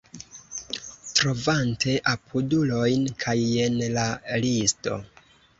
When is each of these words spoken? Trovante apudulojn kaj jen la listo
Trovante 1.19 1.93
apudulojn 2.13 3.07
kaj 3.25 3.37
jen 3.45 3.79
la 4.01 4.11
listo 4.49 4.99